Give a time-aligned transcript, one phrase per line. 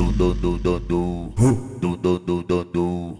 [0.00, 1.32] do do do do do
[1.78, 3.16] do do do do do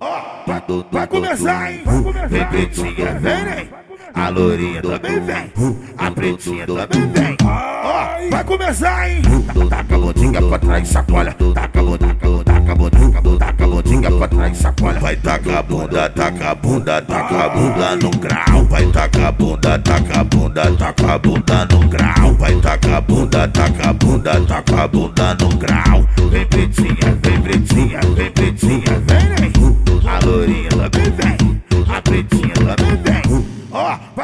[0.90, 1.82] Vai, começar, hein?
[1.84, 2.28] Vai começar.
[2.28, 3.68] Vem pretinha, vem, vem.
[4.14, 5.52] A lourinha também vem.
[5.98, 7.36] A pretinha também vem.
[7.44, 9.22] Ó, vai começar, hein?
[9.68, 11.36] Taca a botinha pra trás, sacola.
[11.54, 15.00] Taca a botinha, taca a botinha, taca a botinha pra trás, sacola.
[15.00, 18.64] Vai tacar a bunda, taca a bunda, taca a bunda no grau.
[18.64, 22.34] Vai tacar a bunda, taca a bunda, taca a bunda no grau.
[22.34, 26.06] Vai tacar a bunda, taca a bunda, taca a bunda no grau.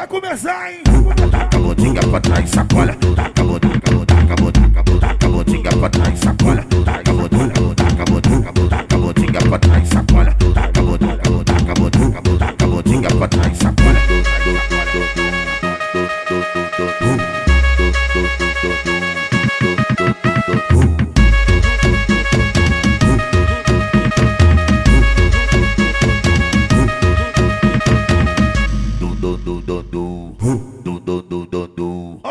[0.07, 0.81] Vai começar, hein?
[1.31, 2.95] Taca a botinha pra trás, sacola.
[3.15, 6.76] Taca a botinha, taca a botinha, taca a botinha pra trás, sacola.
[29.47, 30.35] Do do do
[30.83, 32.21] do do do do do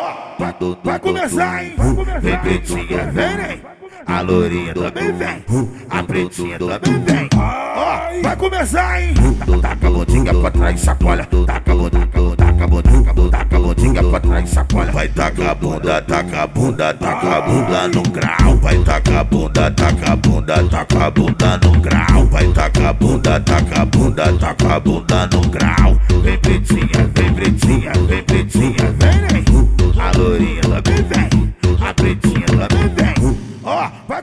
[0.85, 1.75] Vai, começar, hein?
[2.21, 3.63] Vem pretinha, vem, vem.
[4.07, 5.45] A lourinha também vem.
[5.89, 7.29] A pretinha também vem.
[7.35, 9.15] Ó, vai começar, hein?
[9.63, 11.27] Taca a botinha pra trás, sacola.
[11.47, 12.07] Taca a botinha,
[12.37, 14.93] taca a botinha, taca a botinha pra trás, sacola.
[14.93, 18.57] Vai tacar a bunda, taca a bunda, taca a bunda no grau.
[18.59, 22.27] Vai tacar a bunda, taca a bunda, taca a bunda no grau.
[22.27, 25.97] Vai tacar a bunda, taca a bunda, taca a bunda no grau.
[26.23, 26.96] Vem pretinha,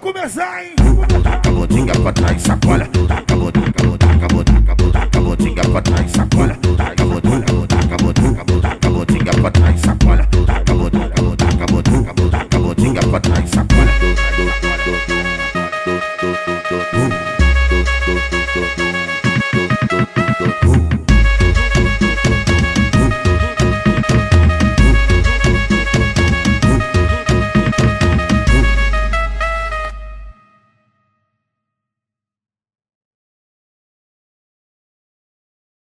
[0.04, 0.74] começar, hein?
[1.24, 2.86] Taca a botinha pra trás, sacola.
[3.08, 6.63] Taca a botinha, taca a botinha, taca pra trás, sacola.